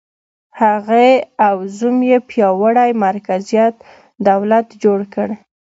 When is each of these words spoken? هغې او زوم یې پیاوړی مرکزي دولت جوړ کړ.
هغې 0.61 1.09
او 1.47 1.57
زوم 1.77 1.97
یې 2.11 2.17
پیاوړی 2.29 2.91
مرکزي 3.05 3.57
دولت 4.27 4.67
جوړ 4.83 4.99
کړ. 5.13 5.27